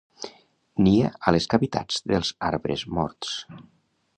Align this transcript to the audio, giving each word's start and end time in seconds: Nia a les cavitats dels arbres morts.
Nia 0.85 1.11
a 1.27 1.33
les 1.35 1.47
cavitats 1.55 2.01
dels 2.13 2.33
arbres 2.51 2.87
morts. 2.99 3.37